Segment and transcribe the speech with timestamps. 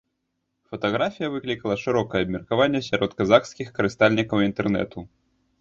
[0.71, 4.99] Фатаграфія выклікала шырокае абмеркаванне сярод казахскіх карыстальнікаў інтэрнэту.